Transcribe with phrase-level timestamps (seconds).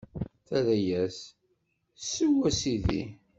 [0.47, 1.17] Terra-yas:
[2.09, 3.01] Sew, a Sidi.